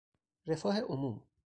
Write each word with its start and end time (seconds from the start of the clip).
رفاه 0.47 0.79
عموم 0.89 1.23